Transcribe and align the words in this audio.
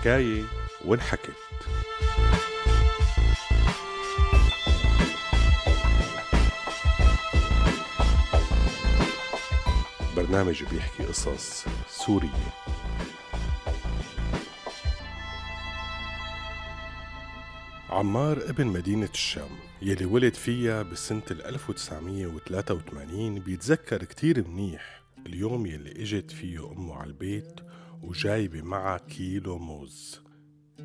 حكاية 0.00 0.44
وانحكت. 0.84 1.30
برنامج 10.16 10.64
بيحكي 10.64 11.04
قصص 11.04 11.64
سورية. 11.88 12.52
عمار 17.90 18.50
ابن 18.50 18.66
مدينة 18.66 19.08
الشام 19.14 19.48
يلي 19.82 20.04
ولد 20.04 20.34
فيها 20.34 20.82
بسنة 20.82 21.22
1983 21.30 23.38
بيتذكر 23.40 24.04
كتير 24.04 24.48
منيح 24.48 25.02
اليوم 25.26 25.66
يلي 25.66 26.02
إجت 26.02 26.30
فيه 26.30 26.72
أمه 26.72 26.94
على 26.94 27.06
البيت 27.06 27.60
وجايبة 28.02 28.62
معها 28.62 28.98
كيلو 28.98 29.58
موز. 29.58 30.20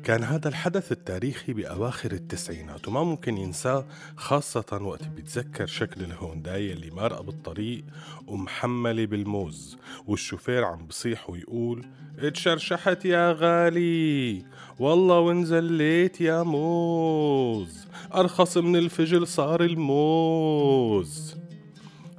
كان 0.04 0.24
هذا 0.24 0.48
الحدث 0.48 0.92
التاريخي 0.92 1.52
بأواخر 1.52 2.12
التسعينات 2.12 2.88
وما 2.88 3.02
ممكن 3.02 3.38
ينساه 3.38 3.86
خاصة 4.16 4.78
وقت 4.82 5.08
بيتذكر 5.08 5.66
شكل 5.66 6.04
الهونداي 6.04 6.72
اللي 6.72 6.90
مارقة 6.90 7.22
بالطريق 7.22 7.84
ومحملة 8.26 9.06
بالموز 9.06 9.78
والشوفير 10.06 10.64
عم 10.64 10.86
بصيح 10.86 11.30
ويقول 11.30 11.86
اتشرشحت 12.18 13.04
يا 13.04 13.32
غالي 13.32 14.44
والله 14.78 15.18
وانزليت 15.18 16.20
يا 16.20 16.42
موز 16.42 17.86
أرخص 18.14 18.56
من 18.56 18.76
الفجل 18.76 19.26
صار 19.26 19.64
الموز. 19.64 21.36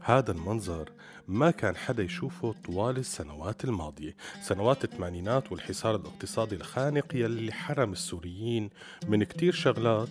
هذا 0.01 0.31
المنظر 0.31 0.89
ما 1.27 1.51
كان 1.51 1.75
حدا 1.75 2.03
يشوفه 2.03 2.55
طوال 2.65 2.97
السنوات 2.97 3.63
الماضية. 3.63 4.15
سنوات 4.41 4.83
الثمانينات 4.83 5.51
والحصار 5.51 5.95
الاقتصادي 5.95 6.55
الخانق 6.55 7.15
يلي 7.15 7.51
حرم 7.51 7.91
السوريين 7.91 8.69
من 9.07 9.23
كتير 9.23 9.53
شغلات 9.53 10.09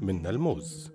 من 0.00 0.26
الموز. 0.26 0.90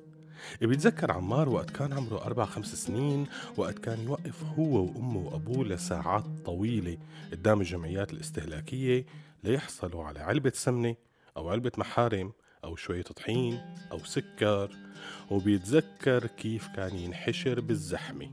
بيتذكر 0.61 1.11
عمار 1.11 1.49
وقت 1.49 1.69
كان 1.69 1.93
عمره 1.93 2.25
أربع 2.25 2.45
خمس 2.45 2.75
سنين 2.75 3.27
وقت 3.57 3.79
كان 3.79 4.03
يوقف 4.03 4.43
هو 4.43 4.83
وأمه 4.83 5.19
وأبوه 5.19 5.65
لساعات 5.65 6.25
طويلة 6.45 6.97
قدام 7.31 7.61
الجمعيات 7.61 8.13
الاستهلاكية 8.13 9.05
ليحصلوا 9.43 10.03
على 10.03 10.19
علبة 10.19 10.51
سمنة 10.55 10.95
أو 11.37 11.49
علبة 11.49 11.71
محارم 11.77 12.31
أو 12.63 12.75
شوية 12.75 13.01
طحين 13.01 13.61
أو 13.91 13.99
سكر 13.99 14.69
وبيتذكر 15.31 16.27
كيف 16.27 16.67
كان 16.67 16.95
ينحشر 16.95 17.59
بالزحمة 17.59 18.31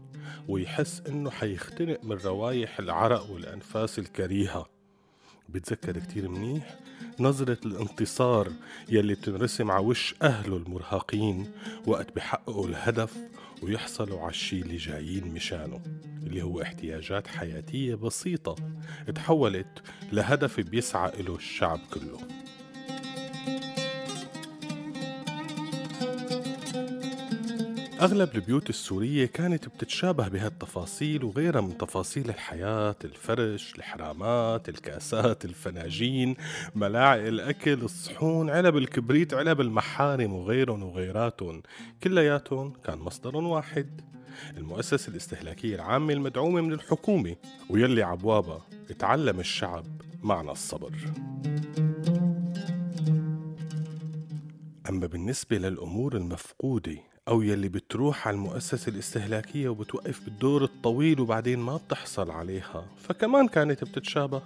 ويحس 0.48 1.02
إنه 1.08 1.30
حيختنق 1.30 2.04
من 2.04 2.16
روايح 2.16 2.78
العرق 2.78 3.30
والأنفاس 3.30 3.98
الكريهة. 3.98 4.68
بتذكر 5.48 5.98
كتير 5.98 6.28
منيح 6.28 6.78
نظرة 7.20 7.58
الانتصار 7.66 8.52
يلي 8.88 9.14
بتنرسم 9.14 9.70
على 9.70 9.84
وش 9.84 10.14
أهله 10.22 10.56
المرهقين 10.56 11.52
وقت 11.86 12.16
بحققوا 12.16 12.68
الهدف 12.68 13.16
ويحصلوا 13.62 14.20
على 14.20 14.30
الشي 14.30 14.60
اللي 14.60 14.76
جايين 14.76 15.34
مشانه 15.34 15.80
اللي 16.26 16.42
هو 16.42 16.62
احتياجات 16.62 17.26
حياتية 17.26 17.94
بسيطة 17.94 18.56
تحولت 19.14 19.82
لهدف 20.12 20.60
بيسعى 20.60 21.22
له 21.22 21.36
الشعب 21.36 21.80
كله. 21.94 22.39
أغلب 28.00 28.34
البيوت 28.34 28.70
السورية 28.70 29.26
كانت 29.26 29.68
بتتشابه 29.68 30.28
بهالتفاصيل 30.28 31.24
وغيرها 31.24 31.60
من 31.60 31.78
تفاصيل 31.78 32.28
الحياة 32.28 32.96
الفرش 33.04 33.74
الحرامات 33.78 34.68
الكاسات 34.68 35.44
الفناجين 35.44 36.36
ملاعق 36.74 37.18
الأكل 37.20 37.82
الصحون 37.82 38.50
علب 38.50 38.76
الكبريت 38.76 39.34
علب 39.34 39.60
المحارم 39.60 40.32
وغيرهم 40.32 40.82
وغيراتهم. 40.82 41.62
كلياتهم 42.02 42.72
كان 42.84 42.98
مصدر 42.98 43.36
واحد. 43.36 44.00
المؤسسة 44.56 45.10
الاستهلاكية 45.10 45.74
العامة 45.74 46.12
المدعومة 46.12 46.60
من 46.60 46.72
الحكومة 46.72 47.36
ويلي 47.70 48.02
عبوابها 48.02 48.66
اتعلم 48.90 49.40
الشعب 49.40 49.84
معنى 50.22 50.50
الصبر. 50.50 50.92
أما 54.88 55.06
بالنسبة 55.06 55.58
للأمور 55.58 56.16
المفقودة 56.16 57.09
أو 57.30 57.42
يلي 57.42 57.68
بتروح 57.68 58.28
على 58.28 58.34
المؤسسة 58.34 58.90
الاستهلاكية 58.90 59.68
وبتوقف 59.68 60.24
بالدور 60.24 60.64
الطويل 60.64 61.20
وبعدين 61.20 61.58
ما 61.58 61.76
بتحصل 61.76 62.30
عليها. 62.30 62.84
فكمان 62.98 63.48
كانت 63.48 63.84
بتتشابه. 63.84 64.42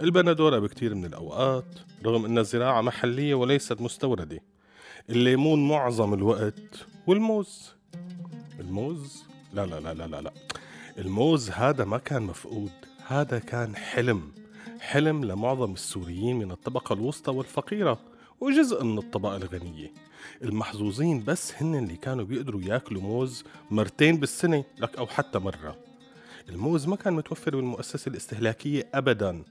البندورة 0.00 0.58
بكتير 0.58 0.94
من 0.94 1.04
الأوقات 1.04 1.64
رغم 2.04 2.24
أنها 2.24 2.42
زراعة 2.42 2.80
محلية 2.80 3.34
وليست 3.34 3.80
مستوردة. 3.80 4.40
الليمون 5.10 5.68
معظم 5.68 6.14
الوقت 6.14 6.86
والموز. 7.06 7.74
الموز؟ 8.60 9.24
لا 9.52 9.66
لا 9.66 9.80
لا 9.80 9.94
لا 9.94 10.06
لا, 10.06 10.20
لا. 10.20 10.32
الموز 10.98 11.50
هذا 11.50 11.84
ما 11.84 11.98
كان 11.98 12.22
مفقود 12.22 12.72
هذا 13.06 13.38
كان 13.38 13.76
حلم. 13.76 14.32
حلم 14.80 15.24
لمعظم 15.24 15.72
السوريين 15.72 16.38
من 16.38 16.50
الطبقة 16.50 16.92
الوسطى 16.92 17.30
والفقيرة. 17.30 18.00
وجزء 18.40 18.84
من 18.84 18.98
الطبقة 18.98 19.36
الغنية. 19.36 19.92
المحظوظين 20.42 21.24
بس 21.24 21.52
هن 21.62 21.74
اللي 21.74 21.96
كانوا 21.96 22.24
بيقدروا 22.24 22.60
ياكلوا 22.62 23.02
موز 23.02 23.44
مرتين 23.70 24.16
بالسنة 24.16 24.64
لك 24.78 24.98
أو 24.98 25.06
حتى 25.06 25.38
مرة. 25.38 25.76
الموز 26.48 26.86
ما 26.86 26.96
كان 26.96 27.12
متوفر 27.12 27.56
بالمؤسسة 27.56 28.08
الاستهلاكية 28.08 28.88
أبدا. 28.94 29.42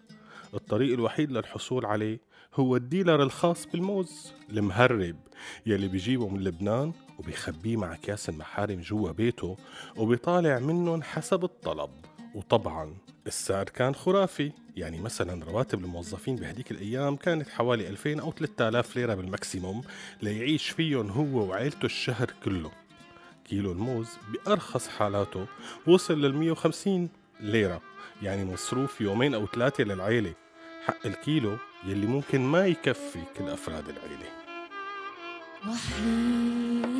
الطريق 0.53 0.93
الوحيد 0.93 1.31
للحصول 1.31 1.85
عليه 1.85 2.19
هو 2.55 2.75
الديلر 2.75 3.23
الخاص 3.23 3.65
بالموز 3.65 4.31
المهرب 4.49 5.15
يلي 5.65 5.87
بيجيبه 5.87 6.27
من 6.27 6.43
لبنان 6.43 6.93
وبيخبيه 7.19 7.77
مع 7.77 7.95
كاس 7.95 8.29
المحارم 8.29 8.81
جوا 8.81 9.11
بيته 9.11 9.57
وبيطالع 9.97 10.59
منهم 10.59 11.03
حسب 11.03 11.43
الطلب. 11.43 11.89
وطبعا 12.35 12.97
السعر 13.27 13.63
كان 13.63 13.95
خرافي. 13.95 14.51
يعني 14.77 15.01
مثلا 15.01 15.45
رواتب 15.45 15.83
الموظفين 15.83 16.35
بهديك 16.35 16.71
الأيام 16.71 17.15
كانت 17.15 17.49
حوالي 17.49 17.87
2000 17.87 18.21
أو 18.21 18.31
3000 18.31 18.95
ليرة 18.95 19.15
بالماكسيموم 19.15 19.81
ليعيش 20.21 20.69
فيهم 20.69 21.09
هو 21.09 21.49
وعيلته 21.49 21.85
الشهر 21.85 22.33
كله. 22.43 22.71
كيلو 23.45 23.71
الموز 23.71 24.09
بأرخص 24.33 24.87
حالاته 24.87 25.45
وصل 25.87 26.21
لل 26.21 26.35
150 26.35 27.09
ليرة 27.39 27.81
يعني 28.21 28.45
مصروف 28.45 29.01
يومين 29.01 29.33
أو 29.33 29.47
ثلاثة 29.47 29.83
للعيلة. 29.83 30.33
حق 30.85 31.05
الكيلو 31.05 31.57
يلي 31.85 32.07
ممكن 32.07 32.41
ما 32.41 32.67
يكفي 32.67 33.19
كل 33.37 33.49
أفراد 33.49 33.83
العيلة. 33.89 34.29
وحيد 35.67 36.92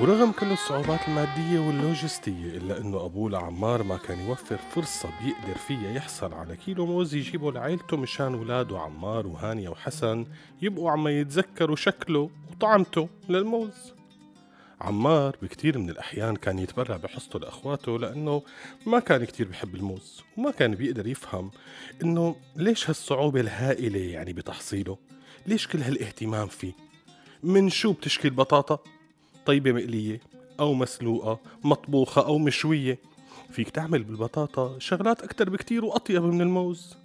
ورغم 0.00 0.32
كل 0.32 0.52
الصعوبات 0.52 1.08
المادية 1.08 1.58
واللوجستية 1.58 2.56
إلا 2.56 2.78
إنه 2.78 3.04
أبوه 3.04 3.30
لعمار 3.30 3.82
ما 3.82 3.96
كان 3.96 4.20
يوفر 4.20 4.56
فرصة 4.56 5.08
بيقدر 5.22 5.58
فيها 5.58 5.90
يحصل 5.92 6.34
على 6.34 6.56
كيلو 6.56 6.86
موز 6.86 7.14
يجيبه 7.14 7.52
لعيلته 7.52 7.96
مشان 7.96 8.34
ولاده 8.34 8.78
عمار 8.78 9.26
وهانية 9.26 9.68
وحسن 9.68 10.26
يبقوا 10.62 10.90
عم 10.90 11.08
يتذكروا 11.08 11.76
شكله 11.76 12.30
وطعمته 12.50 13.08
للموز. 13.28 13.92
عمار 14.80 15.36
بكتير 15.42 15.78
من 15.78 15.90
الأحيان 15.90 16.36
كان 16.36 16.58
يتبرع 16.58 16.96
بحصته 16.96 17.38
لأخواته 17.38 17.98
لأنه 17.98 18.42
ما 18.86 18.98
كان 18.98 19.24
كتير 19.24 19.48
بحب 19.48 19.74
الموز 19.74 20.22
وما 20.36 20.50
كان 20.50 20.74
بيقدر 20.74 21.06
يفهم 21.06 21.50
إنه 22.02 22.36
ليش 22.56 22.90
هالصعوبة 22.90 23.40
الهائلة 23.40 24.00
يعني 24.00 24.32
بتحصيله؟ 24.32 24.98
ليش 25.46 25.66
كل 25.66 25.82
هالاهتمام 25.82 26.48
فيه؟ 26.48 26.72
من 27.42 27.70
شو 27.70 27.92
بتشكي 27.92 28.28
البطاطا؟ 28.28 28.78
طيبة 29.50 29.72
مقلية 29.72 30.20
أو 30.60 30.74
مسلوقة 30.74 31.40
مطبوخة 31.64 32.26
أو 32.26 32.38
مشوية. 32.38 32.98
فيك 33.50 33.70
تعمل 33.70 34.04
بالبطاطا 34.04 34.78
شغلات 34.78 35.22
أكتر 35.22 35.50
بكتير 35.50 35.84
وأطيب 35.84 36.22
من 36.22 36.40
الموز. 36.40 36.96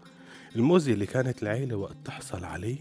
الموز 0.56 0.90
اللي 0.90 1.06
كانت 1.06 1.44
العيلة 1.44 1.76
وقت 1.76 1.96
تحصل 2.06 2.44
عليه 2.44 2.78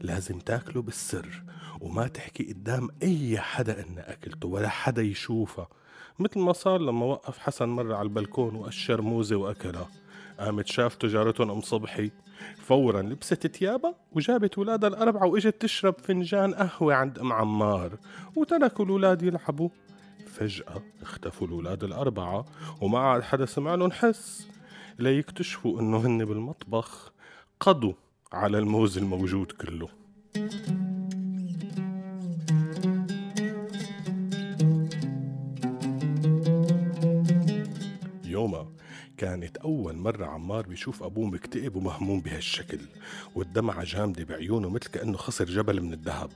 لازم 0.00 0.38
تاكله 0.38 0.82
بالسر 0.82 1.42
وما 1.80 2.08
تحكي 2.08 2.44
قدام 2.44 2.88
أي 3.02 3.38
حدا 3.38 3.84
إنها 3.86 4.12
أكلته 4.12 4.48
ولا 4.48 4.68
حدا 4.68 5.02
يشوفها 5.02 5.68
مثل 6.18 6.40
ما 6.40 6.52
صار 6.52 6.80
لما 6.80 7.06
وقف 7.06 7.38
حسن 7.38 7.68
مرة 7.68 7.94
على 7.96 8.06
البلكون 8.06 8.54
وقشر 8.54 9.02
موزة 9.02 9.36
وأكلها 9.36 9.88
قامت 10.38 10.66
شافته 10.66 11.08
جارتهم 11.08 11.50
أم 11.50 11.60
صبحي. 11.60 12.10
فورا 12.56 13.02
لبست 13.02 13.46
تيابها 13.46 13.94
وجابت 14.12 14.58
ولادها 14.58 14.88
الأربعة 14.88 15.26
وإجت 15.26 15.62
تشرب 15.62 15.94
فنجان 15.98 16.54
قهوة 16.54 16.94
عند 16.94 17.18
أم 17.18 17.32
عمار 17.32 17.98
وتركوا 18.36 18.84
الولاد 18.84 19.22
يلعبوا. 19.22 19.68
فجأة 20.26 20.82
اختفوا 21.02 21.46
الولاد 21.46 21.84
الأربعة 21.84 22.44
وما 22.80 22.98
عاد 22.98 23.22
حدا 23.22 23.46
سمع 23.46 23.74
لهم 23.74 23.90
حس. 23.92 24.48
ليكتشفوا 24.98 25.80
إنه 25.80 26.06
هن 26.06 26.24
بالمطبخ 26.24 27.12
قضوا 27.60 27.92
على 28.32 28.58
الموز 28.58 28.98
الموجود 28.98 29.52
كله. 29.52 29.88
كانت 39.22 39.56
أول 39.56 39.96
مرة 39.96 40.26
عمار 40.26 40.66
بيشوف 40.66 41.02
أبوه 41.02 41.26
مكتئب 41.26 41.76
ومهموم 41.76 42.20
بهالشكل 42.20 42.78
والدمعة 43.34 43.84
جامدة 43.84 44.24
بعيونه 44.24 44.68
مثل 44.68 44.90
كأنه 44.90 45.16
خسر 45.16 45.44
جبل 45.44 45.82
من 45.82 45.92
الذهب. 45.92 46.30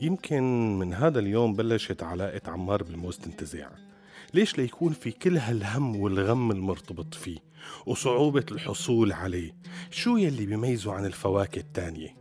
يمكن 0.00 0.42
من 0.78 0.94
هذا 0.94 1.18
اليوم 1.18 1.54
بلشت 1.54 2.02
علاقة 2.02 2.50
عمار 2.50 2.82
بالموز 2.82 3.18
تنتزع 3.18 3.68
ليش 4.34 4.58
ليكون 4.58 4.92
في 4.92 5.10
كل 5.10 5.36
هالهم 5.36 5.96
والغم 5.96 6.50
المرتبط 6.50 7.14
فيه 7.14 7.38
وصعوبة 7.86 8.46
الحصول 8.52 9.12
عليه؟ 9.12 9.54
شو 9.90 10.16
يلي 10.16 10.46
بيميزه 10.46 10.92
عن 10.92 11.06
الفواكه 11.06 11.58
التانية؟ 11.58 12.16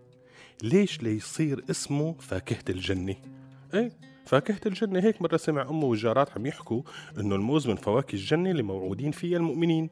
ليش 0.64 1.04
ليصير 1.04 1.64
اسمه 1.70 2.16
فاكهة 2.20 2.64
الجنة؟ 2.70 3.16
إيه؟ 3.74 3.92
فاكهة 4.30 4.60
الجنة 4.66 5.00
هيك 5.00 5.22
مرة 5.22 5.38
سمع 5.38 5.62
أمه 5.62 5.86
والجارات 5.86 6.31
عم 6.31 6.46
يحكوا 6.46 6.81
إنه 7.20 7.36
الموز 7.36 7.68
من 7.68 7.76
فواكه 7.76 8.16
الجنة 8.16 8.52
اللي 8.52 8.64
موعودين 8.64 9.12
فيها 9.12 9.38
المؤمنين. 9.38 9.90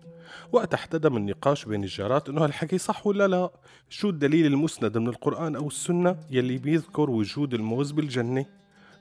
وقت 0.52 0.74
احتدم 0.74 1.18
النقاش 1.18 1.66
بين 1.66 1.84
الجارات 1.84 2.30
إنه 2.30 2.44
هالحكي 2.44 2.78
صح 2.78 3.08
ولا 3.08 3.28
لا؟ 3.28 3.52
شو 3.90 4.10
الدليل 4.10 4.46
المسند 4.46 4.98
من 4.98 5.08
القرآن 5.08 5.56
أو 5.56 5.68
السنة 5.68 6.18
يلي 6.30 6.58
بيذكر 6.58 7.10
وجود 7.10 7.54
الموز 7.54 7.92
بالجنة؟ 7.92 8.46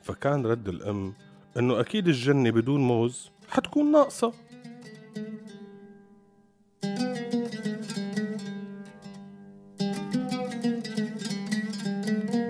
فكان 0.02 0.46
رد 0.46 0.68
الأم 0.68 1.14
إنه 1.56 1.80
أكيد 1.80 2.08
الجنة 2.08 2.50
بدون 2.50 2.80
موز 2.80 3.30
حتكون 3.48 3.92
ناقصة. 3.92 4.32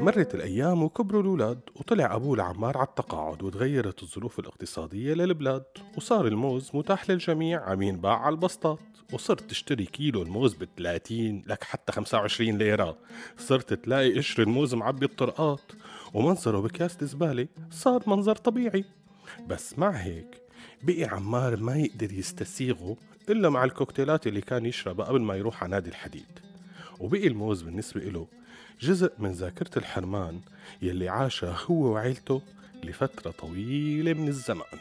مرت 0.06 0.34
الأيام 0.34 0.82
وكبروا 0.82 1.22
الأولاد 1.22 1.60
وطلع 1.76 2.14
أبوه 2.14 2.36
لعمار 2.36 2.78
على 2.78 2.86
التقاعد 2.86 3.42
وتغيرت 3.42 4.02
الظروف 4.02 4.38
الاقتصادية 4.38 5.14
للبلاد 5.14 5.64
وصار 5.96 6.26
الموز 6.26 6.70
متاح 6.74 7.10
للجميع. 7.10 7.60
عم 7.60 7.82
ينباع 7.82 8.18
على 8.18 8.32
البسطات 8.32 8.78
وصرت 9.12 9.50
تشتري 9.50 9.84
كيلو 9.84 10.22
الموز 10.22 10.54
ب 10.54 10.68
30 10.76 11.42
لك 11.46 11.64
حتى 11.64 11.92
25 11.92 12.58
ليرة. 12.58 12.98
صرت 13.38 13.74
تلاقي 13.74 14.18
قشر 14.18 14.42
الموز 14.42 14.74
معبي 14.74 15.06
الطرقات 15.06 15.72
ومنظره 16.14 16.60
بكاسة 16.60 17.06
زبالة 17.06 17.48
صار 17.70 18.02
منظر 18.06 18.36
طبيعي. 18.36 18.84
بس 19.46 19.78
مع 19.78 19.90
هيك 19.90 20.42
بقي 20.82 21.04
عمار 21.04 21.56
ما 21.56 21.76
يقدر 21.76 22.12
يستسيغه 22.12 22.96
إلا 23.28 23.48
مع 23.48 23.64
الكوكتيلات 23.64 24.26
اللي 24.26 24.40
كان 24.40 24.66
يشربها 24.66 25.06
قبل 25.06 25.20
ما 25.20 25.34
يروح 25.34 25.62
على 25.62 25.70
نادي 25.70 25.90
الحديد. 25.90 26.38
وبقي 27.00 27.26
الموز 27.26 27.62
بالنسبة 27.62 28.00
له 28.00 28.26
جزء 28.80 29.12
من 29.18 29.32
ذاكرة 29.32 29.78
الحرمان 29.78 30.40
يلي 30.82 31.08
عاشها 31.08 31.56
هو 31.66 31.92
وعيلته 31.92 32.42
لفترة 32.84 33.30
طويلة 33.30 34.12
من 34.12 34.28
الزمان. 34.28 34.78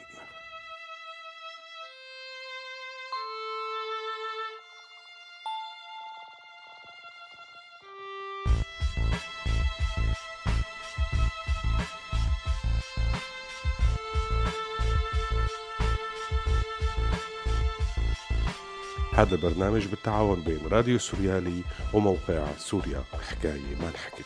هذا 19.16 19.36
البرنامج 19.36 19.86
بالتعاون 19.86 20.42
بين 20.42 20.60
راديو 20.72 21.00
سوريالي 21.00 21.64
وموقع 21.94 22.46
سوريا. 22.58 23.04
حكاية 23.30 23.76
ما 23.82 23.88
انحكت. 23.88 24.26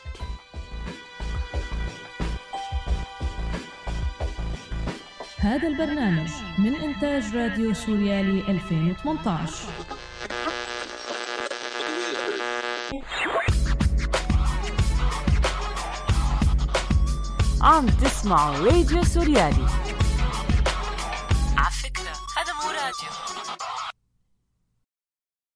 هذا 5.38 5.68
البرنامج 5.68 6.30
من 6.57 6.75
إنتاج 6.75 7.36
راديو 7.36 7.74
سوريالي 7.74 8.39
2018 8.51 9.53
عم 17.62 17.88
تسمعوا 17.88 18.57
راديو 18.57 19.03
سوريالي. 19.03 19.79